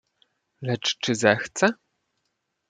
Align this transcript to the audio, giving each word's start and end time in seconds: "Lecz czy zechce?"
"Lecz 0.61 0.97
czy 0.97 1.15
zechce?" 1.15 1.67